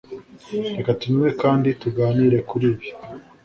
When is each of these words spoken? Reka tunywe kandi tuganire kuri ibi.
Reka 0.77 0.91
tunywe 1.01 1.29
kandi 1.41 1.67
tuganire 1.81 2.37
kuri 2.49 2.65
ibi. 2.71 2.87